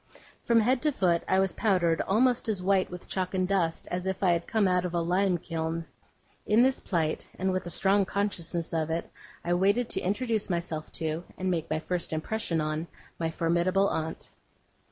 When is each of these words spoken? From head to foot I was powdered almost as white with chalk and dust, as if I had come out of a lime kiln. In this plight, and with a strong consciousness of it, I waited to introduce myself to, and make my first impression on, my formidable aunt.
From 0.41 0.61
head 0.61 0.81
to 0.81 0.91
foot 0.91 1.21
I 1.27 1.37
was 1.37 1.51
powdered 1.51 2.01
almost 2.01 2.49
as 2.49 2.59
white 2.63 2.89
with 2.89 3.07
chalk 3.07 3.35
and 3.35 3.47
dust, 3.47 3.87
as 3.91 4.07
if 4.07 4.23
I 4.23 4.31
had 4.31 4.47
come 4.47 4.67
out 4.67 4.83
of 4.83 4.95
a 4.95 4.99
lime 4.99 5.37
kiln. 5.37 5.85
In 6.47 6.63
this 6.63 6.79
plight, 6.79 7.29
and 7.37 7.51
with 7.51 7.67
a 7.67 7.69
strong 7.69 8.03
consciousness 8.05 8.73
of 8.73 8.89
it, 8.89 9.07
I 9.45 9.53
waited 9.53 9.89
to 9.89 10.01
introduce 10.01 10.49
myself 10.49 10.91
to, 10.93 11.23
and 11.37 11.51
make 11.51 11.69
my 11.69 11.77
first 11.77 12.13
impression 12.13 12.59
on, 12.59 12.87
my 13.19 13.29
formidable 13.29 13.89
aunt. 13.89 14.29